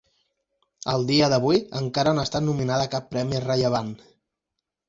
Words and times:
Al 0.93 1.03
dia 1.09 1.27
d'avui 1.33 1.61
encara 1.81 2.13
no 2.15 2.23
ha 2.23 2.25
estat 2.31 2.47
nominada 2.47 2.89
a 2.89 2.91
cap 2.97 3.09
premi 3.15 3.43
rellevant. 3.47 3.93